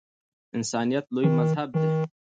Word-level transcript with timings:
انسانیت 0.57 1.05
لوی 1.15 1.27
مذهب 1.37 1.69
دی 1.79 1.89